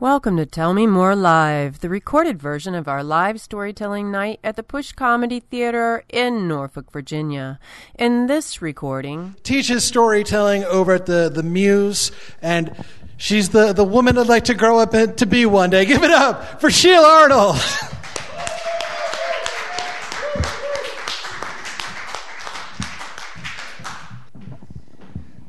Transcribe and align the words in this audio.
Welcome 0.00 0.38
to 0.38 0.46
Tell 0.46 0.72
Me 0.72 0.86
More 0.86 1.14
Live, 1.14 1.80
the 1.80 1.90
recorded 1.90 2.40
version 2.40 2.74
of 2.74 2.88
our 2.88 3.04
live 3.04 3.38
storytelling 3.38 4.10
night 4.10 4.40
at 4.42 4.56
the 4.56 4.62
Push 4.62 4.92
Comedy 4.92 5.40
Theater 5.40 6.04
in 6.08 6.48
Norfolk, 6.48 6.90
Virginia. 6.90 7.60
In 7.98 8.26
this 8.26 8.62
recording, 8.62 9.36
teaches 9.42 9.84
storytelling 9.84 10.64
over 10.64 10.94
at 10.94 11.04
the, 11.04 11.28
the 11.28 11.42
Muse, 11.42 12.12
and 12.40 12.74
she's 13.18 13.50
the, 13.50 13.74
the 13.74 13.84
woman 13.84 14.16
I'd 14.16 14.26
like 14.26 14.44
to 14.44 14.54
grow 14.54 14.78
up 14.78 14.92
to 14.92 15.26
be 15.26 15.44
one 15.44 15.68
day. 15.68 15.84
Give 15.84 16.02
it 16.02 16.10
up 16.10 16.62
for 16.62 16.70
Sheila 16.70 17.06
Arnold. 17.06 17.56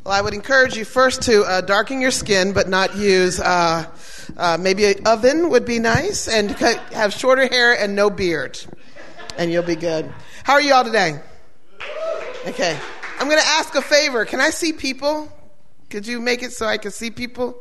Well, 0.04 0.16
I 0.16 0.22
would 0.22 0.34
encourage 0.34 0.76
you 0.76 0.84
first 0.84 1.22
to 1.24 1.44
uh, 1.44 1.62
darken 1.62 2.02
your 2.02 2.10
skin, 2.10 2.54
but 2.54 2.68
not 2.68 2.96
use. 2.96 3.40
Uh, 3.40 3.86
uh, 4.36 4.58
maybe 4.60 4.86
an 4.86 5.06
oven 5.06 5.50
would 5.52 5.64
be 5.64 5.78
nice, 5.78 6.28
and 6.28 6.50
have 6.52 7.14
shorter 7.14 7.46
hair 7.48 7.78
and 7.78 7.96
no 7.96 8.10
beard, 8.10 8.60
and 9.38 9.52
you'll 9.52 9.62
be 9.62 9.76
good. 9.76 10.12
How 10.44 10.54
are 10.54 10.62
you 10.62 10.74
all 10.74 10.84
today? 10.84 11.20
Okay. 12.48 12.80
I'm 13.20 13.28
going 13.28 13.40
to 13.40 13.48
ask 13.48 13.76
a 13.76 13.82
favor. 13.84 14.26
Can 14.26 14.42
I 14.42 14.50
see 14.50 14.74
people? 14.74 15.32
Could 15.92 16.08
you 16.08 16.20
make 16.20 16.42
it 16.42 16.54
so 16.54 16.66
I 16.66 16.80
can 16.80 16.90
see 16.90 17.12
people? 17.12 17.56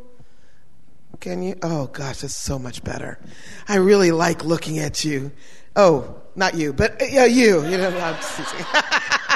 Can 1.20 1.42
you? 1.42 1.56
Oh, 1.60 1.88
gosh, 1.88 2.24
it's 2.24 2.34
so 2.34 2.58
much 2.58 2.82
better. 2.82 3.18
I 3.68 3.76
really 3.76 4.12
like 4.12 4.42
looking 4.42 4.78
at 4.78 5.04
you. 5.04 5.32
Oh, 5.76 6.22
not 6.34 6.54
you, 6.54 6.72
but 6.72 7.02
uh, 7.02 7.04
yeah, 7.04 7.26
you. 7.26 7.62
You 7.66 7.76
know, 7.76 7.98
I'm. 7.98 8.16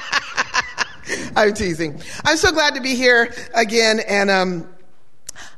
I'm 1.37 1.55
teasing. 1.55 2.01
I'm 2.25 2.37
so 2.37 2.53
glad 2.53 2.75
to 2.75 2.81
be 2.81 2.95
here 2.95 3.33
again, 3.55 4.01
and 4.01 4.31
um, 4.31 4.69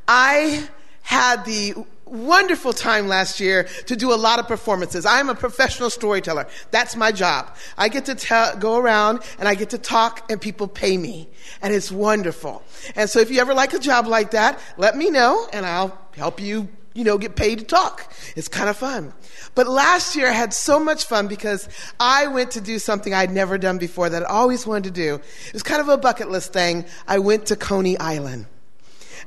I 0.08 0.68
had 1.02 1.44
the 1.44 1.74
wonderful 2.06 2.72
time 2.72 3.08
last 3.08 3.40
year 3.40 3.64
to 3.86 3.96
do 3.96 4.12
a 4.12 4.16
lot 4.16 4.38
of 4.38 4.46
performances. 4.46 5.04
I'm 5.04 5.28
a 5.28 5.34
professional 5.34 5.90
storyteller. 5.90 6.46
That's 6.70 6.96
my 6.96 7.12
job. 7.12 7.54
I 7.76 7.88
get 7.88 8.04
to 8.06 8.14
tell, 8.14 8.56
go 8.56 8.76
around 8.78 9.20
and 9.38 9.48
I 9.48 9.54
get 9.54 9.70
to 9.70 9.78
talk 9.78 10.30
and 10.30 10.40
people 10.40 10.68
pay 10.68 10.96
me. 10.96 11.28
And 11.62 11.74
it's 11.74 11.90
wonderful. 11.90 12.62
And 12.94 13.10
so 13.10 13.18
if 13.18 13.30
you 13.30 13.40
ever 13.40 13.54
like 13.54 13.74
a 13.74 13.78
job 13.78 14.06
like 14.06 14.30
that, 14.32 14.60
let 14.76 14.96
me 14.96 15.10
know 15.10 15.48
and 15.52 15.66
I'll 15.66 15.98
help 16.16 16.40
you, 16.40 16.68
you 16.96 17.04
know, 17.04 17.18
get 17.18 17.36
paid 17.36 17.58
to 17.58 17.64
talk. 17.64 18.10
It's 18.34 18.48
kind 18.48 18.70
of 18.70 18.76
fun. 18.76 19.12
But 19.54 19.68
last 19.68 20.16
year 20.16 20.28
I 20.28 20.32
had 20.32 20.54
so 20.54 20.80
much 20.80 21.04
fun 21.04 21.28
because 21.28 21.68
I 22.00 22.26
went 22.26 22.52
to 22.52 22.60
do 22.60 22.78
something 22.78 23.12
I'd 23.12 23.30
never 23.30 23.58
done 23.58 23.76
before 23.76 24.08
that 24.08 24.22
I 24.22 24.26
always 24.26 24.66
wanted 24.66 24.84
to 24.84 24.90
do. 24.90 25.14
It 25.46 25.52
was 25.52 25.62
kind 25.62 25.80
of 25.80 25.88
a 25.88 25.98
bucket 25.98 26.30
list 26.30 26.54
thing. 26.54 26.86
I 27.06 27.18
went 27.18 27.46
to 27.46 27.56
Coney 27.56 27.98
Island. 27.98 28.46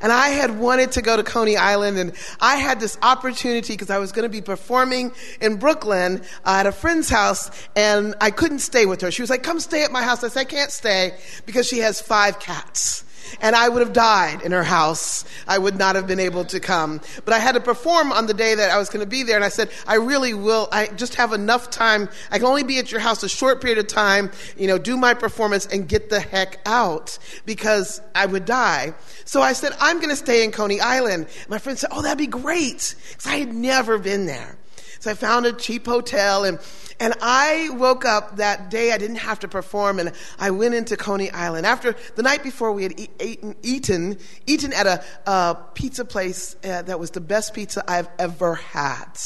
And 0.01 0.13
I 0.13 0.29
had 0.29 0.57
wanted 0.57 0.93
to 0.93 1.01
go 1.01 1.17
to 1.17 1.23
Coney 1.23 1.57
Island, 1.57 1.97
and 1.97 2.13
I 2.39 2.55
had 2.55 2.79
this 2.79 2.97
opportunity 3.01 3.73
because 3.73 3.89
I 3.89 3.97
was 3.97 4.13
going 4.13 4.23
to 4.23 4.29
be 4.29 4.39
performing 4.39 5.11
in 5.41 5.57
Brooklyn 5.57 6.21
uh, 6.45 6.59
at 6.59 6.67
a 6.67 6.71
friend's 6.71 7.09
house, 7.09 7.51
and 7.75 8.15
I 8.21 8.31
couldn't 8.31 8.59
stay 8.59 8.85
with 8.85 9.01
her. 9.01 9.11
She 9.11 9.21
was 9.21 9.29
like, 9.29 9.43
Come 9.43 9.59
stay 9.59 9.83
at 9.83 9.91
my 9.91 10.01
house. 10.01 10.23
I 10.23 10.29
said, 10.29 10.39
I 10.39 10.43
can't 10.45 10.71
stay 10.71 11.17
because 11.45 11.67
she 11.67 11.79
has 11.79 11.99
five 11.99 12.39
cats 12.39 13.03
and 13.41 13.55
I 13.55 13.69
would 13.69 13.81
have 13.81 13.93
died 13.93 14.41
in 14.41 14.51
her 14.51 14.63
house. 14.63 15.25
I 15.47 15.57
would 15.57 15.77
not 15.77 15.95
have 15.95 16.07
been 16.07 16.19
able 16.19 16.45
to 16.45 16.59
come. 16.59 17.01
But 17.25 17.33
I 17.33 17.39
had 17.39 17.53
to 17.53 17.61
perform 17.61 18.11
on 18.11 18.27
the 18.27 18.33
day 18.33 18.55
that 18.55 18.71
I 18.71 18.77
was 18.77 18.89
going 18.89 19.03
to 19.03 19.09
be 19.09 19.23
there, 19.23 19.35
and 19.35 19.45
I 19.45 19.49
said, 19.49 19.69
I 19.87 19.95
really 19.95 20.33
will. 20.33 20.67
I 20.71 20.87
just 20.87 21.15
have 21.15 21.33
enough 21.33 21.69
time. 21.69 22.09
I 22.31 22.37
can 22.37 22.47
only 22.47 22.63
be 22.63 22.79
at 22.79 22.91
your 22.91 23.01
house 23.01 23.23
a 23.23 23.29
short 23.29 23.61
period 23.61 23.79
of 23.79 23.87
time, 23.87 24.31
you 24.57 24.67
know, 24.67 24.77
do 24.77 24.97
my 24.97 25.13
performance 25.13 25.65
and 25.65 25.87
get 25.87 26.09
the 26.09 26.19
heck 26.19 26.59
out 26.65 27.17
because 27.45 28.01
I 28.13 28.25
would 28.25 28.45
die. 28.45 28.93
So 29.25 29.41
I 29.41 29.53
said, 29.53 29.73
I'm 29.79 29.97
going 29.97 30.09
to 30.09 30.15
stay 30.15 30.43
in 30.43 30.51
Coney 30.51 30.79
Island. 30.79 31.27
My 31.47 31.57
friend 31.57 31.77
said, 31.77 31.89
Oh, 31.91 32.01
that'd 32.01 32.17
be 32.17 32.27
great. 32.27 32.95
Because 33.09 33.25
I 33.25 33.37
had 33.37 33.53
never 33.53 33.97
been 33.97 34.25
there. 34.25 34.58
So 34.99 35.11
I 35.11 35.13
found 35.13 35.45
a 35.45 35.53
cheap 35.53 35.85
hotel 35.85 36.43
and 36.43 36.59
and 36.99 37.13
I 37.21 37.69
woke 37.71 38.03
up 38.03 38.37
that 38.37 38.69
day, 38.69 38.91
I 38.91 38.97
didn't 38.97 39.17
have 39.17 39.39
to 39.39 39.47
perform, 39.47 39.99
and 39.99 40.11
I 40.37 40.51
went 40.51 40.73
into 40.73 40.97
Coney 40.97 41.31
Island. 41.31 41.65
After 41.65 41.95
the 42.15 42.23
night 42.23 42.43
before, 42.43 42.73
we 42.73 42.83
had 42.83 42.99
eaten, 43.21 43.55
eaten, 43.63 44.17
eaten 44.45 44.73
at 44.73 44.85
a, 44.85 45.03
a 45.25 45.57
pizza 45.75 46.03
place 46.03 46.57
uh, 46.63 46.81
that 46.81 46.99
was 46.99 47.11
the 47.11 47.21
best 47.21 47.53
pizza 47.53 47.89
I've 47.89 48.09
ever 48.19 48.55
had. 48.55 49.17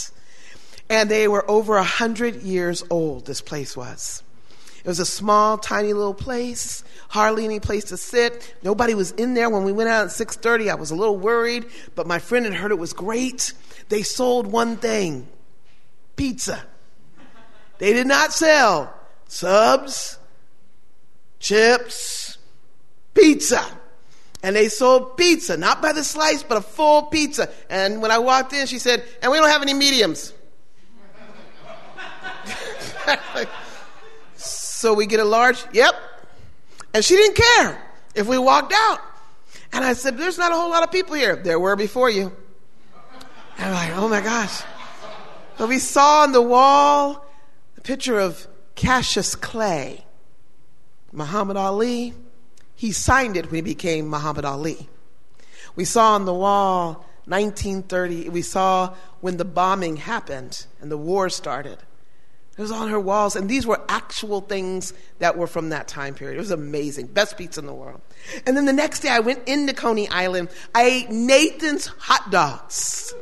And 0.88 1.10
they 1.10 1.28
were 1.28 1.50
over 1.50 1.78
a 1.78 1.84
hundred 1.84 2.44
years 2.44 2.84
old, 2.92 3.26
this 3.26 3.42
place 3.42 3.76
was. 3.76 4.22
It 4.84 4.88
was 4.88 5.00
a 5.00 5.06
small, 5.06 5.58
tiny 5.58 5.94
little 5.94 6.14
place, 6.14 6.84
hardly 7.08 7.46
any 7.46 7.60
place 7.60 7.86
to 7.86 7.98
sit. 7.98 8.54
Nobody 8.62 8.94
was 8.94 9.12
in 9.12 9.34
there 9.34 9.50
when 9.50 9.64
we 9.64 9.72
went 9.72 9.90
out 9.90 10.06
at 10.06 10.12
6:30. 10.12 10.70
I 10.70 10.76
was 10.76 10.92
a 10.92 10.96
little 10.96 11.18
worried, 11.18 11.66
but 11.96 12.06
my 12.06 12.20
friend 12.20 12.46
had 12.46 12.54
heard 12.54 12.72
it 12.72 12.78
was 12.78 12.94
great. 12.94 13.54
They 13.88 14.04
sold 14.04 14.46
one 14.46 14.76
thing: 14.76 15.30
pizza. 16.16 16.64
They 17.80 17.94
did 17.94 18.08
not 18.08 18.34
sell 18.34 18.94
subs, 19.28 20.18
chips, 21.40 22.38
pizza. 23.14 23.64
And 24.42 24.56
they 24.56 24.68
sold 24.68 25.16
pizza, 25.16 25.56
not 25.56 25.82
by 25.82 25.94
the 25.94 26.04
slice, 26.04 26.44
but 26.44 26.58
a 26.58 26.62
full 26.62 27.04
pizza. 27.04 27.50
And 27.70 28.02
when 28.02 28.12
I 28.12 28.18
walked 28.20 28.52
in, 28.52 28.68
she 28.68 28.78
said, 28.78 29.04
And 29.22 29.32
we 29.32 29.38
don't 29.38 29.50
have 29.50 29.62
any 29.62 29.74
mediums. 29.74 30.34
so 34.36 34.94
we 34.94 35.06
get 35.06 35.22
a 35.22 35.26
large, 35.26 35.64
yep. 35.72 35.96
And 36.94 37.04
she 37.06 37.16
didn't 37.16 37.38
care 37.38 37.82
if 38.16 38.28
we 38.28 38.38
walked 38.38 38.74
out. 38.76 39.00
And 39.72 39.84
I 39.84 39.94
said, 39.94 40.18
There's 40.18 40.38
not 40.38 40.52
a 40.52 40.56
whole 40.56 40.70
lot 40.70 40.84
of 40.84 40.92
people 40.92 41.16
here. 41.16 41.38
There 41.38 41.60
were 41.60 41.78
before 41.78 42.10
you. 42.10 42.34
And 43.58 43.66
I'm 43.66 43.74
like, 43.74 43.98
Oh 43.98 44.10
my 44.10 44.20
gosh. 44.20 44.62
So 45.58 45.68
we 45.68 45.80
saw 45.80 46.24
on 46.24 46.32
the 46.32 46.42
wall 46.42 47.26
a 47.78 47.82
picture 47.82 48.20
of 48.20 48.48
Cassius 48.76 49.36
Clay. 49.36 50.04
Muhammad 51.12 51.58
Ali, 51.58 52.14
he 52.76 52.92
signed 52.92 53.38
it 53.38 53.46
when 53.46 53.56
he 53.56 53.62
became 53.62 54.08
Muhammad 54.08 54.46
Ali. 54.46 54.90
We 55.76 55.86
saw 55.86 56.16
on 56.16 56.26
the 56.26 56.34
wall 56.34 57.06
1930, 57.26 58.30
we 58.30 58.42
saw 58.42 58.96
when 59.22 59.38
the 59.38 59.46
bombing 59.46 59.98
happened 59.98 60.66
and 60.82 60.92
the 60.92 60.98
war 60.98 61.30
started. 61.30 61.78
It 62.58 62.62
was 62.62 62.72
on 62.72 62.90
her 62.90 63.00
walls, 63.00 63.36
and 63.36 63.50
these 63.50 63.66
were 63.66 63.82
actual 63.90 64.42
things 64.42 64.94
that 65.18 65.38
were 65.38 65.48
from 65.48 65.70
that 65.70 65.88
time 65.88 66.14
period. 66.14 66.36
It 66.36 66.40
was 66.40 66.52
amazing. 66.52 67.08
Best 67.08 67.36
pizza 67.36 67.60
in 67.60 67.66
the 67.66 67.74
world. 67.74 68.02
And 68.46 68.56
then 68.56 68.66
the 68.66 68.74
next 68.74 69.00
day, 69.00 69.10
I 69.10 69.22
went 69.22 69.48
into 69.48 69.74
Coney 69.74 70.08
Island. 70.10 70.50
I 70.76 70.84
ate 70.84 71.10
Nathan's 71.10 71.88
hot 71.88 72.30
dogs. 72.30 73.14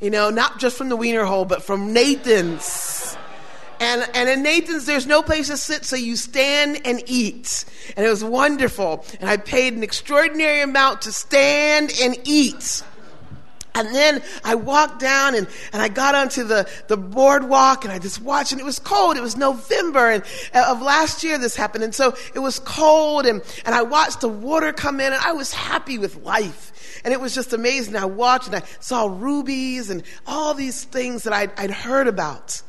You 0.00 0.10
know, 0.10 0.30
not 0.30 0.58
just 0.58 0.76
from 0.76 0.88
the 0.88 0.96
Wiener 0.96 1.24
Hole, 1.24 1.44
but 1.44 1.62
from 1.62 1.92
Nathan's. 1.92 3.16
And, 3.80 4.08
and 4.14 4.28
in 4.28 4.42
Nathan's, 4.42 4.86
there's 4.86 5.06
no 5.06 5.22
place 5.22 5.48
to 5.48 5.56
sit, 5.56 5.84
so 5.84 5.96
you 5.96 6.16
stand 6.16 6.80
and 6.84 7.02
eat. 7.06 7.64
And 7.96 8.06
it 8.06 8.08
was 8.08 8.24
wonderful. 8.24 9.04
And 9.20 9.28
I 9.28 9.36
paid 9.36 9.74
an 9.74 9.82
extraordinary 9.82 10.60
amount 10.60 11.02
to 11.02 11.12
stand 11.12 11.92
and 12.00 12.16
eat. 12.24 12.82
And 13.76 13.92
then 13.92 14.22
I 14.44 14.54
walked 14.54 15.00
down 15.00 15.34
and, 15.34 15.48
and 15.72 15.82
I 15.82 15.88
got 15.88 16.14
onto 16.14 16.44
the, 16.44 16.68
the 16.86 16.96
boardwalk 16.96 17.84
and 17.84 17.92
I 17.92 17.98
just 17.98 18.22
watched 18.22 18.52
and 18.52 18.60
it 18.60 18.64
was 18.64 18.78
cold. 18.78 19.16
It 19.16 19.20
was 19.20 19.36
November 19.36 20.10
and, 20.10 20.22
uh, 20.54 20.66
of 20.68 20.80
last 20.80 21.24
year 21.24 21.38
this 21.38 21.56
happened. 21.56 21.82
And 21.82 21.94
so 21.94 22.14
it 22.34 22.38
was 22.38 22.60
cold 22.60 23.26
and, 23.26 23.42
and 23.66 23.74
I 23.74 23.82
watched 23.82 24.20
the 24.20 24.28
water 24.28 24.72
come 24.72 25.00
in 25.00 25.12
and 25.12 25.20
I 25.20 25.32
was 25.32 25.52
happy 25.52 25.98
with 25.98 26.22
life. 26.22 27.00
And 27.04 27.12
it 27.12 27.20
was 27.20 27.34
just 27.34 27.52
amazing. 27.52 27.96
I 27.96 28.04
watched 28.04 28.46
and 28.46 28.56
I 28.56 28.62
saw 28.78 29.06
Ruby's 29.06 29.90
and 29.90 30.04
all 30.24 30.54
these 30.54 30.84
things 30.84 31.24
that 31.24 31.32
I'd, 31.32 31.50
I'd 31.58 31.72
heard 31.72 32.06
about. 32.06 32.62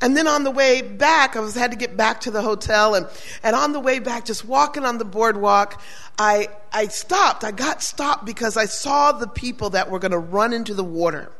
And 0.00 0.16
then 0.16 0.26
on 0.26 0.44
the 0.44 0.50
way 0.50 0.80
back, 0.80 1.36
I 1.36 1.40
was 1.40 1.54
had 1.54 1.72
to 1.72 1.76
get 1.76 1.96
back 1.96 2.22
to 2.22 2.30
the 2.30 2.40
hotel, 2.40 2.94
and, 2.94 3.06
and 3.42 3.54
on 3.54 3.72
the 3.72 3.80
way 3.80 3.98
back, 3.98 4.24
just 4.24 4.44
walking 4.44 4.84
on 4.84 4.98
the 4.98 5.04
boardwalk, 5.04 5.82
I 6.18 6.48
I 6.72 6.86
stopped. 6.88 7.44
I 7.44 7.50
got 7.50 7.82
stopped 7.82 8.24
because 8.24 8.56
I 8.56 8.64
saw 8.64 9.12
the 9.12 9.28
people 9.28 9.70
that 9.70 9.90
were 9.90 9.98
going 9.98 10.12
to 10.12 10.18
run 10.18 10.52
into 10.52 10.72
the 10.72 10.84
water. 10.84 11.30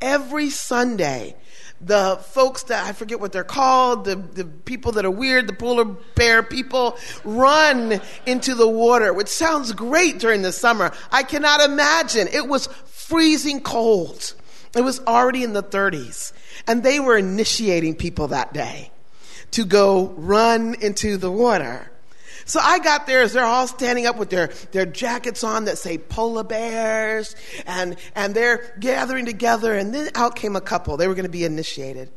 Every 0.00 0.50
Sunday, 0.50 1.36
the 1.80 2.18
folks 2.22 2.64
that 2.64 2.86
I 2.86 2.92
forget 2.92 3.20
what 3.20 3.32
they're 3.32 3.44
called, 3.44 4.04
the, 4.04 4.16
the 4.16 4.44
people 4.44 4.92
that 4.92 5.04
are 5.04 5.10
weird, 5.10 5.46
the 5.46 5.52
polar 5.52 5.84
bear 5.84 6.42
people, 6.42 6.98
run 7.24 8.00
into 8.26 8.54
the 8.54 8.68
water, 8.68 9.12
which 9.12 9.28
sounds 9.28 9.72
great 9.72 10.18
during 10.18 10.42
the 10.42 10.52
summer. 10.52 10.92
I 11.10 11.22
cannot 11.22 11.60
imagine. 11.62 12.28
It 12.28 12.48
was 12.48 12.66
freezing 12.86 13.60
cold. 13.60 14.34
It 14.76 14.84
was 14.84 15.00
already 15.00 15.42
in 15.42 15.54
the 15.54 15.62
30s. 15.62 16.32
And 16.66 16.82
they 16.82 17.00
were 17.00 17.16
initiating 17.16 17.96
people 17.96 18.28
that 18.28 18.52
day 18.52 18.90
to 19.52 19.64
go 19.64 20.08
run 20.16 20.76
into 20.80 21.16
the 21.16 21.30
water. 21.30 21.90
So 22.44 22.60
I 22.62 22.78
got 22.78 23.06
there 23.06 23.22
as 23.22 23.32
they're 23.32 23.44
all 23.44 23.66
standing 23.66 24.06
up 24.06 24.18
with 24.18 24.30
their, 24.30 24.48
their 24.70 24.86
jackets 24.86 25.42
on 25.42 25.64
that 25.64 25.78
say 25.78 25.98
polar 25.98 26.44
bears 26.44 27.34
and, 27.66 27.96
and 28.14 28.34
they're 28.34 28.76
gathering 28.78 29.26
together 29.26 29.74
and 29.74 29.92
then 29.92 30.10
out 30.14 30.36
came 30.36 30.54
a 30.54 30.60
couple. 30.60 30.96
They 30.96 31.08
were 31.08 31.14
going 31.14 31.24
to 31.24 31.30
be 31.30 31.44
initiated. 31.44 32.08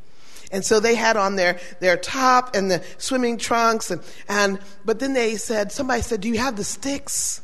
And 0.51 0.63
so 0.63 0.79
they 0.79 0.95
had 0.95 1.17
on 1.17 1.35
their, 1.35 1.59
their 1.79 1.97
top 1.97 2.55
and 2.55 2.69
the 2.69 2.83
swimming 2.99 3.37
trunks 3.37 3.89
and, 3.89 4.03
and, 4.27 4.59
but 4.85 4.99
then 4.99 5.13
they 5.13 5.35
said, 5.35 5.71
somebody 5.71 6.01
said, 6.03 6.21
do 6.21 6.27
you 6.27 6.37
have 6.37 6.57
the 6.57 6.63
sticks? 6.63 7.41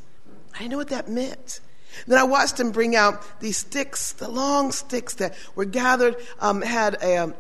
I 0.54 0.60
didn't 0.60 0.72
know 0.72 0.78
what 0.78 0.90
that 0.90 1.10
meant. 1.10 1.62
Then 2.08 2.18
I 2.18 2.24
watched 2.24 2.60
him 2.60 2.72
bring 2.72 2.96
out 2.96 3.40
these 3.40 3.58
sticks, 3.58 4.14
the 4.14 4.30
long 4.30 4.72
sticks 4.72 5.16
that 5.16 5.36
were 5.56 5.66
gathered, 5.66 6.16
um, 6.40 6.62
had 6.62 6.98
a, 7.02 7.18
um, 7.18 7.34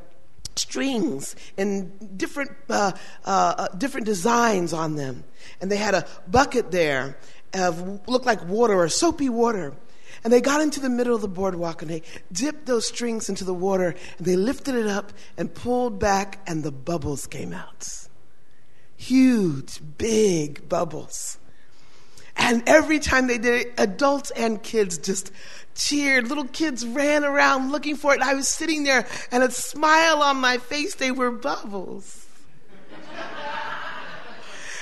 strings 0.58 1.36
and 1.58 2.18
different, 2.18 2.52
uh, 2.70 2.92
uh, 3.26 3.56
uh, 3.58 3.68
different 3.78 4.06
designs 4.06 4.74
on 4.74 4.96
them. 4.96 5.24
And 5.62 5.72
they 5.72 5.78
had 5.78 5.94
a 5.94 6.08
bucket 6.28 6.72
there 6.72 7.18
of 7.54 8.08
looked 8.08 8.26
like 8.26 8.46
water 8.48 8.74
or 8.74 8.90
soapy 8.90 9.30
water. 9.30 9.74
And 10.24 10.34
they 10.34 10.42
got 10.42 10.62
into 10.62 10.80
the 10.80 10.90
middle 10.90 11.16
of 11.16 11.22
the 11.22 11.28
boardwalk 11.28 11.82
and 11.82 11.92
they 11.92 12.02
dipped 12.32 12.66
those 12.66 12.88
strings 12.88 13.30
into 13.30 13.44
the 13.44 13.54
water 13.54 13.96
and 14.18 14.26
they 14.26 14.36
lifted 14.36 14.76
it 14.76 14.88
up 14.88 15.14
and 15.38 15.54
pulled 15.54 16.00
back 16.00 16.40
and 16.48 16.64
the 16.64 16.72
bubbles 16.72 17.28
came 17.28 17.54
out. 17.54 18.08
Huge, 18.98 19.82
big 19.98 20.68
bubbles. 20.68 21.38
And 22.38 22.64
every 22.68 23.00
time 23.00 23.28
they 23.28 23.38
did 23.38 23.68
it, 23.68 23.74
adults 23.78 24.32
and 24.32 24.62
kids 24.62 24.98
just 24.98 25.32
cheered. 25.74 26.28
Little 26.28 26.46
kids 26.46 26.86
ran 26.86 27.24
around 27.24 27.72
looking 27.72 27.96
for 27.96 28.14
it. 28.14 28.22
I 28.22 28.34
was 28.34 28.48
sitting 28.48 28.84
there 28.84 29.08
and 29.32 29.44
a 29.44 29.52
smile 29.52 30.22
on 30.22 30.38
my 30.38 30.58
face. 30.58 30.96
They 30.96 31.12
were 31.12 31.32
bubbles. 31.32 32.28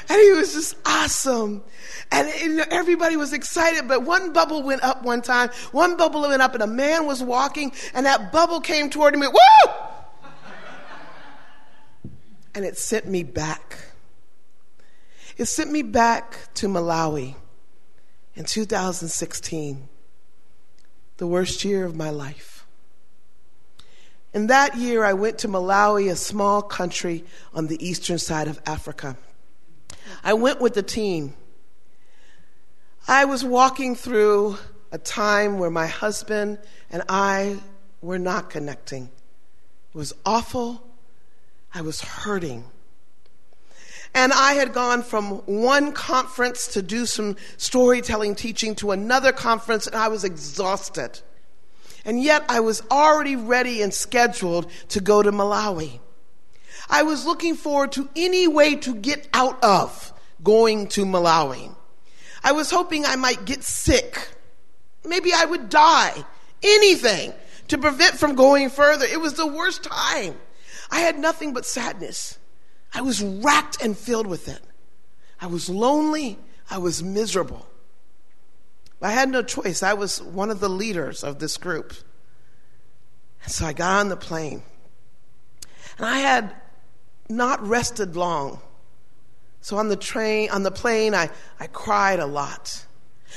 and 0.09 0.19
it 0.19 0.35
was 0.35 0.53
just 0.53 0.75
awesome. 0.85 1.63
And, 2.11 2.27
and 2.27 2.59
everybody 2.71 3.17
was 3.17 3.33
excited, 3.33 3.87
but 3.87 4.03
one 4.03 4.33
bubble 4.33 4.63
went 4.63 4.83
up 4.83 5.03
one 5.03 5.21
time. 5.21 5.49
One 5.71 5.97
bubble 5.97 6.21
went 6.21 6.41
up, 6.41 6.53
and 6.53 6.61
a 6.61 6.67
man 6.67 7.07
was 7.07 7.23
walking, 7.23 7.71
and 7.93 8.05
that 8.05 8.31
bubble 8.31 8.61
came 8.61 8.89
toward 8.89 9.15
him 9.15 9.23
and 9.23 9.33
woo! 9.33 9.71
and 12.55 12.65
it 12.65 12.77
sent 12.77 13.07
me 13.07 13.23
back. 13.23 13.79
It 15.37 15.45
sent 15.45 15.71
me 15.71 15.81
back 15.81 16.53
to 16.55 16.67
Malawi 16.67 17.35
in 18.35 18.45
2016, 18.45 19.87
the 21.17 21.27
worst 21.27 21.63
year 21.63 21.85
of 21.85 21.95
my 21.95 22.09
life. 22.09 22.65
In 24.33 24.47
that 24.47 24.75
year, 24.75 25.03
I 25.03 25.13
went 25.13 25.37
to 25.39 25.47
Malawi, 25.47 26.11
a 26.11 26.15
small 26.15 26.63
country 26.63 27.23
on 27.53 27.67
the 27.67 27.87
eastern 27.87 28.17
side 28.17 28.47
of 28.47 28.59
Africa. 28.65 29.15
I 30.23 30.33
went 30.33 30.59
with 30.59 30.73
the 30.73 30.81
team. 30.81 31.35
I 33.07 33.25
was 33.25 33.43
walking 33.43 33.95
through 33.95 34.57
a 34.91 34.97
time 34.97 35.59
where 35.59 35.69
my 35.69 35.85
husband 35.85 36.57
and 36.89 37.03
I 37.07 37.59
were 38.01 38.19
not 38.19 38.49
connecting. 38.49 39.09
It 39.93 39.97
was 39.97 40.13
awful. 40.25 40.87
I 41.73 41.81
was 41.81 42.01
hurting. 42.01 42.65
And 44.13 44.31
I 44.31 44.53
had 44.53 44.73
gone 44.73 45.01
from 45.01 45.39
one 45.45 45.91
conference 45.91 46.67
to 46.73 46.81
do 46.81 47.05
some 47.05 47.35
storytelling 47.57 48.35
teaching 48.35 48.75
to 48.75 48.91
another 48.91 49.31
conference, 49.31 49.87
and 49.87 49.95
I 49.95 50.07
was 50.07 50.23
exhausted. 50.23 51.19
And 52.05 52.21
yet 52.21 52.43
I 52.47 52.59
was 52.59 52.83
already 52.91 53.35
ready 53.35 53.81
and 53.81 53.93
scheduled 53.93 54.69
to 54.89 54.99
go 54.99 55.23
to 55.23 55.31
Malawi. 55.31 55.99
I 56.89 57.03
was 57.03 57.25
looking 57.25 57.55
forward 57.55 57.93
to 57.93 58.09
any 58.15 58.47
way 58.47 58.75
to 58.75 58.93
get 58.93 59.27
out 59.33 59.63
of 59.63 60.13
going 60.43 60.87
to 60.89 61.05
Malawi. 61.05 61.73
I 62.43 62.51
was 62.51 62.69
hoping 62.69 63.05
I 63.05 63.15
might 63.15 63.45
get 63.45 63.63
sick. 63.63 64.29
Maybe 65.05 65.31
I 65.33 65.45
would 65.45 65.69
die. 65.69 66.25
Anything 66.61 67.33
to 67.69 67.77
prevent 67.77 68.15
from 68.17 68.35
going 68.35 68.69
further. 68.69 69.05
It 69.05 69.21
was 69.21 69.35
the 69.35 69.47
worst 69.47 69.83
time. 69.83 70.35
I 70.91 70.99
had 70.99 71.17
nothing 71.17 71.53
but 71.53 71.65
sadness. 71.65 72.37
I 72.93 73.01
was 73.01 73.21
racked 73.21 73.81
and 73.83 73.97
filled 73.97 74.27
with 74.27 74.47
it. 74.47 74.61
I 75.41 75.47
was 75.47 75.69
lonely. 75.69 76.37
I 76.69 76.77
was 76.77 77.03
miserable. 77.03 77.65
I 79.01 79.11
had 79.11 79.29
no 79.29 79.43
choice. 79.43 79.83
I 79.83 79.93
was 79.93 80.21
one 80.21 80.49
of 80.49 80.59
the 80.59 80.69
leaders 80.69 81.23
of 81.23 81.39
this 81.39 81.57
group. 81.57 81.93
And 83.43 83.51
so 83.51 83.65
I 83.65 83.73
got 83.73 83.99
on 83.99 84.09
the 84.09 84.15
plane. 84.15 84.63
And 85.97 86.05
I 86.05 86.19
had 86.19 86.55
not 87.29 87.61
rested 87.65 88.15
long. 88.15 88.61
So 89.61 89.77
on 89.77 89.89
the 89.89 89.95
train, 89.95 90.49
on 90.51 90.63
the 90.63 90.71
plane, 90.71 91.13
I, 91.13 91.29
I 91.59 91.67
cried 91.67 92.19
a 92.19 92.25
lot. 92.25 92.85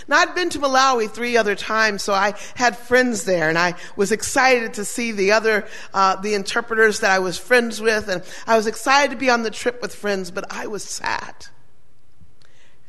Now, 0.08 0.18
I'd 0.18 0.34
been 0.34 0.50
to 0.50 0.58
Malawi 0.58 1.10
three 1.10 1.36
other 1.36 1.54
times, 1.54 2.02
so 2.02 2.12
I 2.12 2.34
had 2.54 2.76
friends 2.76 3.24
there, 3.24 3.48
and 3.48 3.58
I 3.58 3.74
was 3.96 4.12
excited 4.12 4.74
to 4.74 4.84
see 4.84 5.12
the 5.12 5.32
other, 5.32 5.66
uh, 5.94 6.16
the 6.16 6.34
interpreters 6.34 7.00
that 7.00 7.10
I 7.10 7.18
was 7.18 7.38
friends 7.38 7.80
with, 7.80 8.08
and 8.08 8.22
I 8.46 8.56
was 8.56 8.66
excited 8.66 9.10
to 9.12 9.16
be 9.16 9.30
on 9.30 9.42
the 9.42 9.50
trip 9.50 9.82
with 9.82 9.94
friends, 9.94 10.30
but 10.30 10.44
I 10.50 10.66
was 10.66 10.84
sad. 10.84 11.46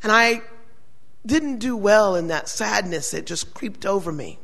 And 0.03 0.11
I 0.11 0.41
didn't 1.25 1.59
do 1.59 1.75
well 1.75 2.15
in 2.15 2.27
that 2.27 2.49
sadness, 2.49 3.13
it 3.13 3.25
just 3.25 3.53
creeped 3.53 3.85
over 3.85 4.11
me. 4.11 4.39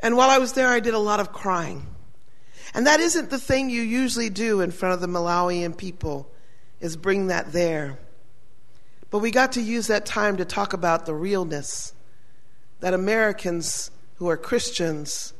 And 0.00 0.16
while 0.16 0.30
I 0.30 0.38
was 0.38 0.52
there, 0.52 0.68
I 0.68 0.80
did 0.80 0.94
a 0.94 0.98
lot 0.98 1.20
of 1.20 1.32
crying. 1.32 1.86
And 2.74 2.86
that 2.86 3.00
isn't 3.00 3.30
the 3.30 3.38
thing 3.38 3.70
you 3.70 3.82
usually 3.82 4.30
do 4.30 4.60
in 4.60 4.70
front 4.70 4.94
of 4.94 5.00
the 5.00 5.08
Malawian 5.08 5.76
people, 5.76 6.30
is 6.80 6.96
bring 6.96 7.28
that 7.28 7.52
there. 7.52 7.98
But 9.10 9.20
we 9.20 9.30
got 9.30 9.52
to 9.52 9.62
use 9.62 9.86
that 9.86 10.04
time 10.04 10.36
to 10.36 10.44
talk 10.44 10.72
about 10.72 11.06
the 11.06 11.14
realness 11.14 11.94
that 12.80 12.94
Americans 12.94 13.90
who 14.16 14.28
are 14.28 14.36
Christians 14.36 15.32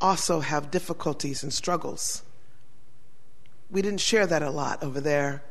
also 0.00 0.40
have 0.40 0.70
difficulties 0.70 1.42
and 1.42 1.52
struggles. 1.52 2.22
We 3.70 3.80
didn't 3.80 4.00
share 4.00 4.26
that 4.26 4.42
a 4.42 4.50
lot 4.50 4.82
over 4.82 5.00
there, 5.00 5.42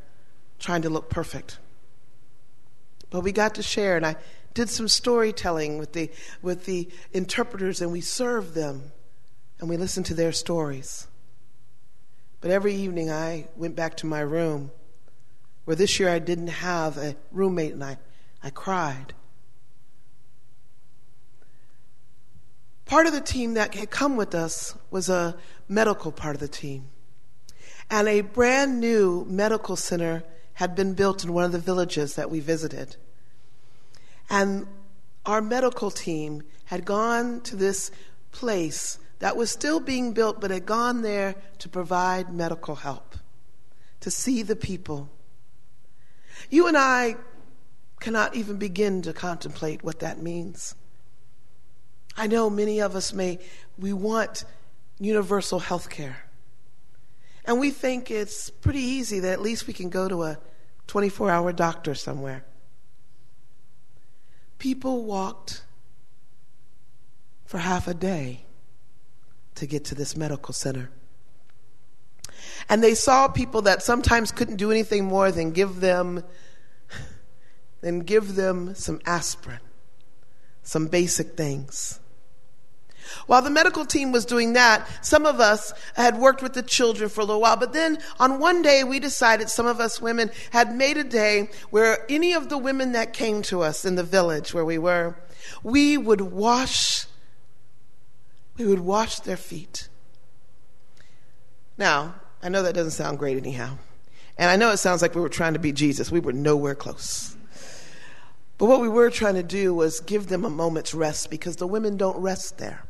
trying 0.60 0.84
to 0.84 0.90
look 0.90 1.10
perfect. 1.10 1.58
But 3.10 3.22
we 3.22 3.32
got 3.32 3.56
to 3.56 3.64
share, 3.64 3.98
and 3.98 4.06
I 4.06 4.16
did 4.54 4.70
some 4.70 4.88
storytelling 4.88 5.80
with 5.80 5.94
the, 5.94 6.12
with 6.42 6.66
the 6.66 6.90
interpreters, 7.12 7.82
and 7.82 7.92
we 7.92 8.02
served 8.02 8.54
them, 8.54 8.92
and 9.60 9.68
we 9.68 9.78
listened 9.78 10.06
to 10.08 10.14
their 10.14 10.32
stories. 10.32 11.08
But 12.40 12.52
every 12.52 12.76
evening 12.76 13.10
I 13.10 13.48
went 13.56 13.76
back 13.76 13.98
to 13.98 14.06
my 14.06 14.20
room 14.20 14.72
where 15.66 15.76
this 15.76 16.00
year 16.00 16.10
I 16.10 16.20
didn't 16.20 16.48
have 16.48 16.98
a 16.98 17.16
roommate 17.32 17.74
and 17.74 17.84
I, 17.84 17.98
I 18.42 18.50
cried. 18.50 19.14
Part 22.86 23.08
of 23.08 23.14
the 23.14 23.22
team 23.22 23.54
that 23.54 23.74
had 23.74 23.90
come 23.90 24.18
with 24.18 24.36
us 24.36 24.78
was 24.92 25.10
a 25.10 25.38
medical 25.68 26.12
part 26.12 26.36
of 26.36 26.42
the 26.42 26.48
team. 26.48 26.90
And 27.90 28.08
a 28.08 28.22
brand 28.22 28.80
new 28.80 29.26
medical 29.30 29.76
center 29.76 30.24
had 30.54 30.76
been 30.76 30.94
built 30.94 31.24
in 31.24 31.34
one 31.34 31.46
of 31.46 31.52
the 31.52 31.60
villages 31.60 32.16
that 32.16 32.30
we 32.30 32.40
visited. 32.40 32.98
And 34.30 34.68
our 35.26 35.42
medical 35.42 35.90
team 35.90 36.44
had 36.66 36.86
gone 36.86 37.42
to 37.42 37.56
this 37.56 37.92
place 38.32 39.00
that 39.20 39.38
was 39.38 39.50
still 39.50 39.80
being 39.80 40.12
built, 40.14 40.42
but 40.42 40.52
had 40.52 40.66
gone 40.66 41.02
there 41.02 41.36
to 41.60 41.70
provide 41.70 42.34
medical 42.34 42.76
help, 42.76 43.16
to 44.02 44.12
see 44.12 44.44
the 44.44 44.56
people 44.56 45.10
you 46.50 46.68
and 46.68 46.78
I 46.78 47.16
cannot 48.00 48.36
even 48.36 48.58
begin 48.58 49.02
to 49.04 49.14
contemplate 49.14 49.84
what 49.84 50.00
that 50.00 50.22
means. 50.22 50.76
I 52.18 52.28
know 52.28 52.50
many 52.50 52.80
of 52.80 52.96
us 52.96 53.14
may, 53.14 53.40
we 53.78 53.94
want 53.94 54.46
universal 55.00 55.60
health 55.60 55.90
care. 55.90 56.26
And 57.46 57.60
we 57.60 57.72
think 57.72 58.12
it's 58.12 58.50
pretty 58.50 58.82
easy 58.82 59.20
that 59.20 59.34
at 59.34 59.42
least 59.42 59.68
we 59.68 59.74
can 59.74 59.90
go 59.90 60.08
to 60.08 60.24
a 60.24 60.38
24 60.88 61.30
hour 61.32 61.52
doctor 61.52 61.96
somewhere. 61.96 62.46
People 64.60 65.04
walked 65.04 65.64
for 67.46 67.58
half 67.58 67.88
a 67.88 67.94
day 67.94 68.46
to 69.56 69.66
get 69.66 69.86
to 69.86 69.96
this 69.96 70.16
medical 70.16 70.54
center. 70.54 70.90
And 72.70 72.84
they 72.84 72.96
saw 72.96 73.28
people 73.28 73.62
that 73.64 73.84
sometimes 73.84 74.32
couldn't 74.32 74.58
do 74.58 74.72
anything 74.72 75.06
more 75.06 75.32
than 75.32 75.52
give 75.52 75.80
them 75.80 76.24
than 77.82 78.00
give 78.00 78.36
them 78.36 78.74
some 78.76 79.02
aspirin, 79.06 79.60
some 80.64 80.88
basic 80.88 81.36
things. 81.36 82.00
While 83.28 83.42
the 83.42 83.50
medical 83.50 83.86
team 83.86 84.14
was 84.14 84.26
doing 84.26 84.54
that, 84.54 84.88
some 85.06 85.26
of 85.26 85.40
us 85.40 85.74
had 85.96 86.18
worked 86.18 86.42
with 86.42 86.54
the 86.54 86.64
children 86.64 87.10
for 87.10 87.22
a 87.22 87.26
little 87.26 87.42
while. 87.42 87.58
But 87.58 87.74
then 87.74 87.98
on 88.20 88.40
one 88.40 88.62
day, 88.62 88.84
we 88.84 89.00
decided, 89.00 89.50
some 89.50 89.66
of 89.66 89.82
us 89.82 90.02
women 90.02 90.32
had 90.52 90.74
made 90.74 90.98
a 90.98 91.04
day 91.04 91.50
where 91.70 92.06
any 92.10 92.34
of 92.34 92.50
the 92.50 92.58
women 92.58 92.94
that 92.94 93.14
came 93.14 93.42
to 93.44 93.62
us 93.62 93.86
in 93.86 93.96
the 93.96 94.04
village 94.04 94.54
where 94.54 94.66
we 94.66 94.78
were, 94.78 95.16
we 95.62 95.98
would 95.98 96.22
wash, 96.22 97.06
we 98.58 98.66
would 98.66 98.80
wash 98.80 99.20
their 99.20 99.38
feet. 99.38 99.90
Now, 101.78 102.16
I 102.44 102.50
know 102.50 102.62
that 102.64 102.76
doesn't 102.76 102.92
sound 102.92 103.20
great 103.20 103.38
anyhow. 103.38 103.78
And 104.38 104.50
I 104.50 104.58
know 104.58 104.72
it 104.72 104.78
sounds 104.78 105.02
like 105.02 105.16
we 105.16 105.22
were 105.22 105.30
trying 105.30 105.54
to 105.54 105.60
be 105.60 105.72
Jesus. 105.72 106.12
We 106.12 106.20
were 106.20 106.34
nowhere 106.34 106.76
close. 106.76 107.36
But 108.58 108.66
what 108.66 108.82
we 108.82 108.90
were 108.90 109.10
trying 109.10 109.36
to 109.36 109.44
do 109.44 109.74
was 109.74 110.02
give 110.02 110.28
them 110.28 110.44
a 110.44 110.50
moment's 110.50 110.94
rest 110.94 111.30
because 111.30 111.56
the 111.56 111.68
women 111.68 111.96
don't 111.96 112.18
rest 112.18 112.58
there. 112.58 112.84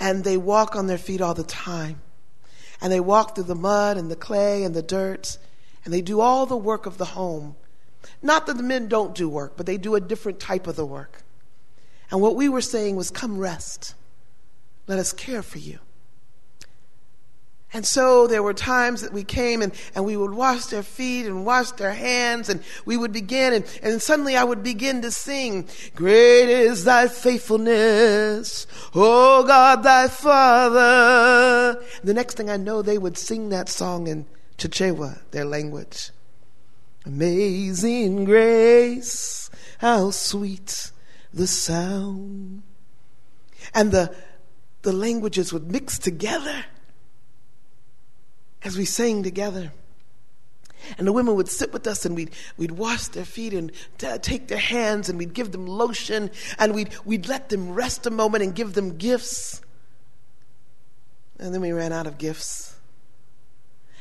And 0.00 0.24
they 0.24 0.36
walk 0.36 0.74
on 0.74 0.86
their 0.86 0.98
feet 0.98 1.20
all 1.20 1.34
the 1.34 1.44
time. 1.44 2.00
And 2.80 2.90
they 2.90 3.00
walk 3.00 3.34
through 3.34 3.44
the 3.44 3.54
mud 3.54 3.98
and 3.98 4.10
the 4.10 4.16
clay 4.16 4.64
and 4.64 4.74
the 4.74 4.82
dirt. 4.82 5.36
And 5.84 5.92
they 5.92 6.00
do 6.00 6.20
all 6.20 6.46
the 6.46 6.56
work 6.56 6.86
of 6.86 6.96
the 6.96 7.04
home. 7.04 7.56
Not 8.22 8.46
that 8.46 8.56
the 8.56 8.62
men 8.62 8.88
don't 8.88 9.14
do 9.14 9.28
work, 9.28 9.54
but 9.56 9.66
they 9.66 9.76
do 9.76 9.96
a 9.96 10.00
different 10.00 10.40
type 10.40 10.66
of 10.66 10.76
the 10.76 10.86
work. 10.86 11.24
And 12.10 12.22
what 12.22 12.36
we 12.36 12.48
were 12.48 12.62
saying 12.62 12.96
was, 12.96 13.10
come 13.10 13.38
rest. 13.38 13.94
Let 14.86 14.98
us 14.98 15.12
care 15.12 15.42
for 15.42 15.58
you. 15.58 15.80
And 17.72 17.84
so 17.86 18.26
there 18.26 18.42
were 18.42 18.54
times 18.54 19.02
that 19.02 19.12
we 19.12 19.24
came 19.24 19.60
and, 19.60 19.74
and 19.94 20.06
we 20.06 20.16
would 20.16 20.32
wash 20.32 20.66
their 20.66 20.82
feet 20.82 21.26
and 21.26 21.44
wash 21.44 21.70
their 21.72 21.92
hands 21.92 22.48
and 22.48 22.62
we 22.86 22.96
would 22.96 23.12
begin 23.12 23.52
and, 23.52 23.80
and 23.82 24.00
suddenly 24.00 24.36
I 24.36 24.44
would 24.44 24.62
begin 24.62 25.02
to 25.02 25.10
sing, 25.10 25.68
Great 25.94 26.48
is 26.48 26.84
thy 26.84 27.08
faithfulness, 27.08 28.66
O 28.94 29.44
God 29.46 29.82
thy 29.82 30.08
Father. 30.08 31.82
The 32.02 32.14
next 32.14 32.38
thing 32.38 32.48
I 32.48 32.56
know, 32.56 32.80
they 32.80 32.96
would 32.96 33.18
sing 33.18 33.50
that 33.50 33.68
song 33.68 34.06
in 34.06 34.24
Chichewa, 34.56 35.20
their 35.30 35.44
language. 35.44 36.10
Amazing 37.04 38.24
grace, 38.24 39.50
how 39.78 40.10
sweet 40.10 40.90
the 41.34 41.46
sound. 41.46 42.62
And 43.74 43.92
the, 43.92 44.14
the 44.82 44.92
languages 44.92 45.52
would 45.52 45.70
mix 45.70 45.98
together 45.98 46.64
as 48.64 48.76
we 48.76 48.84
sang 48.84 49.22
together. 49.22 49.72
And 50.96 51.06
the 51.06 51.12
women 51.12 51.34
would 51.34 51.48
sit 51.48 51.72
with 51.72 51.86
us 51.86 52.04
and 52.04 52.14
we'd, 52.14 52.30
we'd 52.56 52.70
wash 52.70 53.08
their 53.08 53.24
feet 53.24 53.52
and 53.52 53.72
t- 53.98 54.18
take 54.18 54.48
their 54.48 54.58
hands 54.58 55.08
and 55.08 55.18
we'd 55.18 55.34
give 55.34 55.52
them 55.52 55.66
lotion 55.66 56.30
and 56.58 56.74
we'd, 56.74 56.90
we'd 57.04 57.28
let 57.28 57.48
them 57.48 57.74
rest 57.74 58.06
a 58.06 58.10
moment 58.10 58.44
and 58.44 58.54
give 58.54 58.74
them 58.74 58.96
gifts. 58.96 59.60
And 61.38 61.52
then 61.52 61.60
we 61.60 61.72
ran 61.72 61.92
out 61.92 62.06
of 62.06 62.16
gifts. 62.18 62.76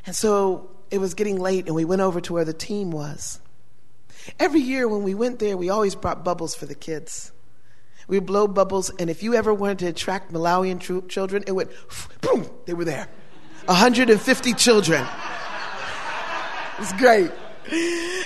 And 0.06 0.16
so 0.16 0.70
it 0.90 1.00
was 1.00 1.14
getting 1.14 1.40
late 1.40 1.66
and 1.66 1.76
we 1.76 1.86
went 1.86 2.02
over 2.02 2.22
to 2.22 2.34
where 2.34 2.46
the 2.46 2.54
team 2.54 2.92
was. 2.92 3.40
Every 4.40 4.62
year 4.62 4.88
when 4.88 5.04
we 5.04 5.16
went 5.16 5.40
there, 5.40 5.58
we 5.58 5.70
always 5.70 5.96
brought 5.96 6.24
bubbles 6.24 6.56
for 6.56 6.66
the 6.66 6.76
kids. 6.76 7.32
We 8.08 8.20
blow 8.20 8.48
bubbles, 8.48 8.90
and 9.00 9.10
if 9.10 9.22
you 9.22 9.36
ever 9.36 9.54
wanted 9.54 9.80
to 9.80 9.88
attract 9.88 10.32
Malawian 10.32 10.80
tr- 10.80 11.06
children, 11.08 11.44
it 11.46 11.52
went 11.52 11.72
boom, 12.22 12.50
they 12.66 12.74
were 12.74 12.86
there. 12.86 13.10
150 13.68 14.54
children. 14.54 15.06
It's 16.80 16.94
great. 16.94 17.32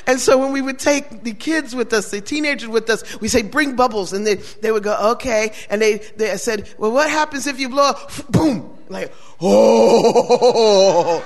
And 0.07 0.19
so 0.19 0.37
when 0.37 0.51
we 0.51 0.61
would 0.61 0.77
take 0.79 1.23
the 1.23 1.33
kids 1.33 1.75
with 1.75 1.93
us, 1.93 2.11
the 2.11 2.21
teenagers 2.21 2.69
with 2.69 2.89
us, 2.89 3.19
we 3.19 3.27
say, 3.27 3.41
bring 3.41 3.75
bubbles. 3.75 4.13
And 4.13 4.25
they, 4.25 4.35
they 4.35 4.71
would 4.71 4.83
go, 4.83 5.11
okay. 5.13 5.53
And 5.69 5.81
they, 5.81 5.97
they 6.15 6.37
said, 6.37 6.73
well, 6.77 6.91
what 6.91 7.09
happens 7.09 7.47
if 7.47 7.59
you 7.59 7.69
blow? 7.69 7.89
up? 7.89 8.11
Boom. 8.29 8.77
Like, 8.89 9.13
oh. 9.41 11.23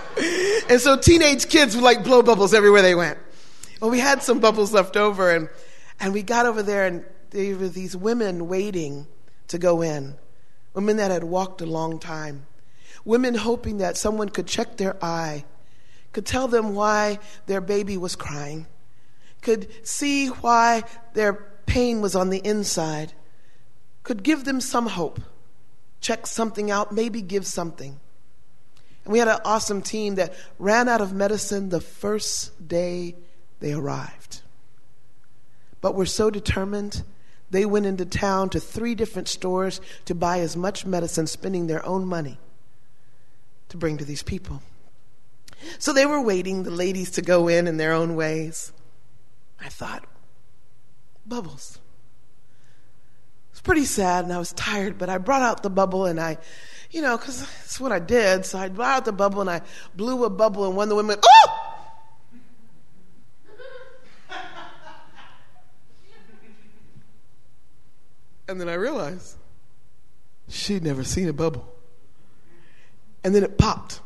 And 0.69 0.79
so 0.79 0.97
teenage 0.97 1.49
kids 1.49 1.75
would 1.75 1.83
like 1.83 2.03
blow 2.03 2.21
bubbles 2.21 2.53
everywhere 2.53 2.81
they 2.81 2.95
went. 2.95 3.17
Well, 3.81 3.91
we 3.91 3.99
had 3.99 4.23
some 4.23 4.39
bubbles 4.39 4.73
left 4.73 4.95
over 4.95 5.31
and, 5.31 5.49
and 5.99 6.13
we 6.13 6.23
got 6.23 6.45
over 6.45 6.63
there 6.63 6.85
and 6.85 7.03
there 7.31 7.57
were 7.57 7.67
these 7.67 7.97
women 7.97 8.47
waiting 8.47 9.07
to 9.49 9.57
go 9.57 9.81
in. 9.81 10.15
Women 10.73 10.97
that 10.97 11.11
had 11.11 11.23
walked 11.23 11.61
a 11.61 11.65
long 11.65 11.99
time. 11.99 12.45
Women 13.05 13.35
hoping 13.35 13.77
that 13.77 13.97
someone 13.97 14.29
could 14.29 14.47
check 14.47 14.77
their 14.77 14.97
eye, 15.03 15.45
could 16.11 16.25
tell 16.25 16.47
them 16.47 16.73
why 16.73 17.19
their 17.45 17.61
baby 17.61 17.97
was 17.97 18.15
crying, 18.15 18.65
could 19.41 19.67
see 19.87 20.27
why 20.27 20.83
their 21.13 21.33
pain 21.67 22.01
was 22.01 22.15
on 22.15 22.31
the 22.31 22.39
inside, 22.39 23.13
could 24.01 24.23
give 24.23 24.43
them 24.43 24.59
some 24.59 24.87
hope, 24.87 25.21
check 26.01 26.25
something 26.25 26.71
out, 26.71 26.91
maybe 26.91 27.21
give 27.21 27.45
something. 27.45 27.99
And 29.03 29.11
we 29.11 29.19
had 29.19 29.27
an 29.27 29.39
awesome 29.45 29.83
team 29.83 30.15
that 30.15 30.33
ran 30.57 30.89
out 30.89 31.01
of 31.01 31.13
medicine 31.13 31.69
the 31.69 31.81
first 31.81 32.67
day 32.67 33.15
they 33.59 33.73
arrived. 33.73 34.41
But 35.79 35.93
were 35.93 36.07
so 36.07 36.31
determined, 36.31 37.03
they 37.51 37.65
went 37.65 37.85
into 37.85 38.05
town 38.05 38.49
to 38.49 38.59
three 38.59 38.95
different 38.95 39.27
stores 39.27 39.79
to 40.05 40.15
buy 40.15 40.39
as 40.39 40.57
much 40.57 40.87
medicine, 40.87 41.27
spending 41.27 41.67
their 41.67 41.85
own 41.85 42.07
money 42.07 42.39
to 43.75 43.79
bring 43.79 43.97
to 43.97 44.05
these 44.05 44.23
people. 44.23 44.63
So 45.79 45.91
they 45.93 46.05
were 46.05 46.21
waiting, 46.21 46.63
the 46.63 46.71
ladies, 46.71 47.11
to 47.11 47.21
go 47.21 47.49
in 47.49 47.67
in 47.67 47.75
their 47.77 47.91
own 47.91 48.15
ways. 48.15 48.71
I 49.59 49.67
thought, 49.69 50.05
bubbles. 51.25 51.79
It's 53.51 53.59
pretty 53.61 53.85
sad, 53.85 54.25
and 54.25 54.33
I 54.33 54.37
was 54.37 54.53
tired, 54.53 54.97
but 54.97 55.09
I 55.09 55.17
brought 55.17 55.41
out 55.41 55.63
the 55.63 55.69
bubble 55.69 56.05
and 56.05 56.19
I, 56.19 56.37
you 56.91 57.01
know, 57.01 57.17
because 57.17 57.41
that's 57.41 57.79
what 57.79 57.91
I 57.91 57.99
did. 57.99 58.45
So 58.45 58.57
I 58.59 58.69
brought 58.69 58.95
out 58.97 59.05
the 59.05 59.11
bubble 59.11 59.41
and 59.41 59.49
I 59.49 59.61
blew 59.95 60.23
a 60.23 60.29
bubble, 60.29 60.65
and 60.65 60.75
one 60.75 60.85
of 60.85 60.89
the 60.89 60.95
women, 60.95 61.17
oh! 61.23 61.73
and 68.47 68.61
then 68.61 68.69
I 68.69 68.75
realized 68.75 69.35
she'd 70.47 70.83
never 70.83 71.03
seen 71.03 71.27
a 71.27 71.33
bubble 71.33 71.74
and 73.25 73.33
then 73.33 73.43
it 73.43 73.57
popped 73.57 74.01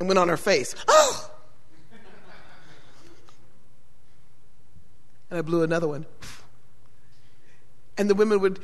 and 0.00 0.08
went 0.08 0.18
on 0.18 0.30
her 0.30 0.38
face. 0.38 0.74
Oh! 0.88 1.30
And 5.28 5.38
I 5.38 5.42
blew 5.42 5.62
another 5.62 5.86
one. 5.86 6.06
And 7.98 8.08
the 8.08 8.14
women 8.14 8.40
would 8.40 8.60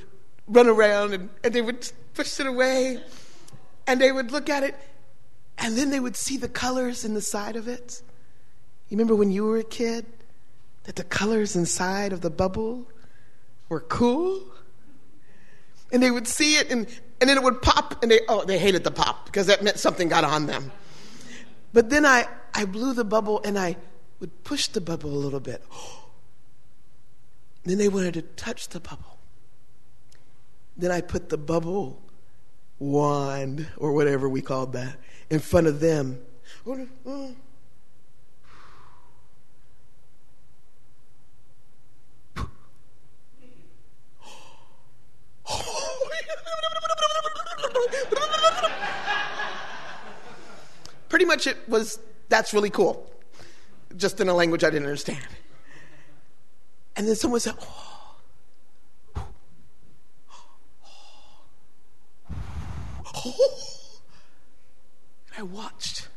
run 0.48 0.66
around 0.66 1.12
and, 1.12 1.28
and 1.44 1.52
they 1.52 1.60
would 1.60 1.92
push 2.14 2.40
it 2.40 2.46
away 2.46 3.02
and 3.86 4.00
they 4.00 4.10
would 4.10 4.32
look 4.32 4.48
at 4.48 4.62
it 4.62 4.74
and 5.58 5.76
then 5.76 5.90
they 5.90 6.00
would 6.00 6.16
see 6.16 6.38
the 6.38 6.48
colors 6.48 7.04
in 7.04 7.12
the 7.12 7.20
side 7.20 7.56
of 7.56 7.68
it. 7.68 8.00
You 8.88 8.96
remember 8.96 9.14
when 9.14 9.30
you 9.30 9.44
were 9.44 9.58
a 9.58 9.64
kid 9.64 10.06
that 10.84 10.96
the 10.96 11.04
colors 11.04 11.54
inside 11.54 12.14
of 12.14 12.22
the 12.22 12.30
bubble 12.30 12.88
were 13.68 13.80
cool? 13.80 14.42
And 15.92 16.02
they 16.02 16.10
would 16.10 16.26
see 16.26 16.54
it 16.56 16.70
and 16.70 16.88
and 17.20 17.28
then 17.28 17.36
it 17.36 17.42
would 17.42 17.62
pop, 17.62 18.02
and 18.02 18.10
they 18.10 18.20
oh 18.28 18.44
they 18.44 18.58
hated 18.58 18.84
the 18.84 18.90
pop 18.90 19.26
because 19.26 19.46
that 19.46 19.62
meant 19.62 19.78
something 19.78 20.08
got 20.08 20.24
on 20.24 20.46
them. 20.46 20.70
But 21.72 21.90
then 21.90 22.06
I 22.06 22.26
I 22.54 22.64
blew 22.64 22.94
the 22.94 23.04
bubble 23.04 23.40
and 23.44 23.58
I 23.58 23.76
would 24.20 24.44
push 24.44 24.68
the 24.68 24.80
bubble 24.80 25.10
a 25.10 25.20
little 25.20 25.40
bit. 25.40 25.62
Then 27.64 27.76
they 27.76 27.88
wanted 27.88 28.14
to 28.14 28.22
touch 28.22 28.68
the 28.68 28.80
bubble. 28.80 29.18
Then 30.74 30.90
I 30.90 31.02
put 31.02 31.28
the 31.28 31.36
bubble 31.36 32.00
wand 32.78 33.66
or 33.76 33.92
whatever 33.92 34.26
we 34.26 34.40
called 34.40 34.72
that 34.72 34.96
in 35.28 35.40
front 35.40 35.66
of 35.66 35.80
them. 35.80 36.20
Pretty 51.08 51.24
much 51.24 51.46
it 51.46 51.56
was, 51.68 51.98
that's 52.28 52.52
really 52.52 52.70
cool. 52.70 53.10
Just 53.96 54.20
in 54.20 54.28
a 54.28 54.34
language 54.34 54.64
I 54.64 54.70
didn't 54.70 54.86
understand. 54.86 55.26
And 56.96 57.06
then 57.08 57.14
someone 57.14 57.40
said, 57.40 57.54
oh. 57.60 57.84
And 65.26 65.38
I 65.38 65.42
watched 65.42 66.08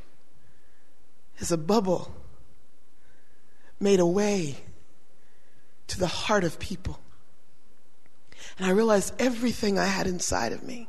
as 1.39 1.51
a 1.51 1.57
bubble 1.57 2.13
made 3.79 3.99
a 3.99 4.05
way 4.05 4.57
to 5.87 5.99
the 5.99 6.07
heart 6.07 6.43
of 6.43 6.59
people. 6.59 6.99
And 8.57 8.67
I 8.67 8.71
realized 8.71 9.13
everything 9.19 9.79
I 9.79 9.85
had 9.85 10.07
inside 10.07 10.53
of 10.53 10.63
me, 10.63 10.87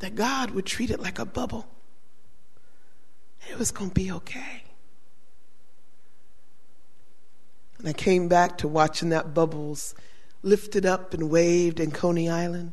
that 0.00 0.14
God 0.14 0.50
would 0.50 0.66
treat 0.66 0.90
it 0.90 1.00
like 1.00 1.18
a 1.18 1.24
bubble. 1.24 1.66
It 3.50 3.58
was 3.58 3.70
going 3.70 3.90
to 3.90 3.94
be 3.94 4.12
okay. 4.12 4.64
And 7.78 7.88
I 7.88 7.92
came 7.92 8.28
back 8.28 8.58
to 8.58 8.68
watching 8.68 9.08
that 9.08 9.34
bubbles 9.34 9.94
lifted 10.42 10.86
up 10.86 11.14
and 11.14 11.30
waved 11.30 11.80
in 11.80 11.90
Coney 11.90 12.28
Island 12.28 12.72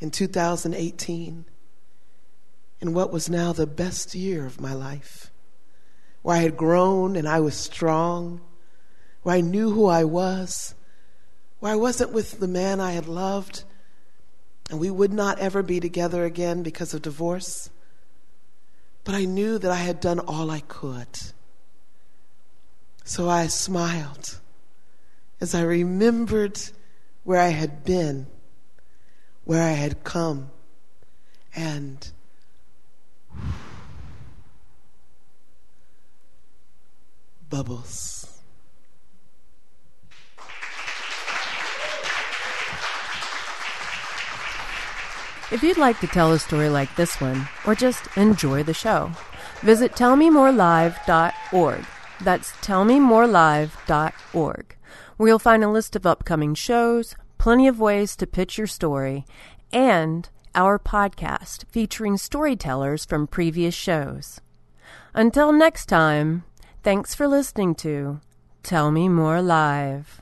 in 0.00 0.10
2018, 0.10 1.44
in 2.80 2.94
what 2.94 3.12
was 3.12 3.30
now 3.30 3.52
the 3.52 3.66
best 3.66 4.14
year 4.14 4.44
of 4.44 4.60
my 4.60 4.74
life, 4.74 5.30
where 6.22 6.36
I 6.36 6.40
had 6.40 6.56
grown 6.56 7.16
and 7.16 7.28
I 7.28 7.40
was 7.40 7.54
strong, 7.54 8.40
where 9.22 9.36
I 9.36 9.40
knew 9.40 9.70
who 9.70 9.86
I 9.86 10.04
was, 10.04 10.74
where 11.60 11.72
I 11.72 11.76
wasn't 11.76 12.12
with 12.12 12.38
the 12.38 12.48
man 12.48 12.80
I 12.80 12.92
had 12.92 13.06
loved, 13.06 13.64
and 14.68 14.78
we 14.78 14.90
would 14.90 15.12
not 15.12 15.38
ever 15.38 15.62
be 15.62 15.80
together 15.80 16.24
again 16.24 16.62
because 16.62 16.92
of 16.92 17.02
divorce. 17.02 17.70
But 19.06 19.14
I 19.14 19.24
knew 19.24 19.56
that 19.58 19.70
I 19.70 19.76
had 19.76 20.00
done 20.00 20.18
all 20.18 20.50
I 20.50 20.60
could. 20.60 21.06
So 23.04 23.28
I 23.28 23.46
smiled 23.46 24.40
as 25.40 25.54
I 25.54 25.62
remembered 25.62 26.60
where 27.22 27.40
I 27.40 27.50
had 27.50 27.84
been, 27.84 28.26
where 29.44 29.62
I 29.62 29.74
had 29.74 30.02
come, 30.02 30.50
and 31.54 32.10
Bubbles. 37.48 38.25
If 45.52 45.62
you'd 45.62 45.78
like 45.78 46.00
to 46.00 46.08
tell 46.08 46.32
a 46.32 46.40
story 46.40 46.68
like 46.68 46.96
this 46.96 47.20
one, 47.20 47.48
or 47.64 47.76
just 47.76 48.08
enjoy 48.16 48.64
the 48.64 48.74
show, 48.74 49.12
visit 49.60 49.92
tellmemorelive.org. 49.92 51.86
That's 52.20 52.50
tellmemorelive.org, 52.52 54.76
where 55.16 55.28
you'll 55.28 55.38
find 55.38 55.62
a 55.62 55.70
list 55.70 55.94
of 55.94 56.04
upcoming 56.04 56.56
shows, 56.56 57.14
plenty 57.38 57.68
of 57.68 57.78
ways 57.78 58.16
to 58.16 58.26
pitch 58.26 58.58
your 58.58 58.66
story, 58.66 59.24
and 59.72 60.28
our 60.56 60.80
podcast 60.80 61.64
featuring 61.70 62.16
storytellers 62.16 63.04
from 63.04 63.28
previous 63.28 63.74
shows. 63.74 64.40
Until 65.14 65.52
next 65.52 65.86
time, 65.86 66.42
thanks 66.82 67.14
for 67.14 67.28
listening 67.28 67.76
to 67.76 68.20
Tell 68.64 68.90
Me 68.90 69.08
More 69.08 69.40
Live. 69.40 70.20